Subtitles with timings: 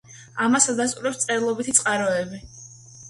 [0.45, 2.41] ამას ადასტურებს წერილობითი წყაროები.